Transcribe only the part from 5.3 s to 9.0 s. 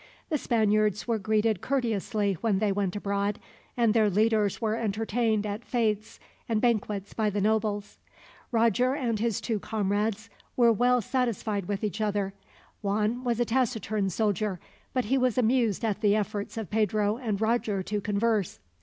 at fetes and banquets by the nobles. Roger